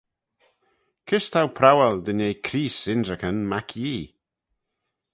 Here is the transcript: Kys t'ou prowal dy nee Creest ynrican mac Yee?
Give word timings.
Kys 1.07 1.25
t'ou 1.31 1.47
prowal 1.57 1.95
dy 2.05 2.13
nee 2.17 2.41
Creest 2.45 2.83
ynrican 2.93 3.37
mac 3.51 3.69
Yee? 3.81 4.07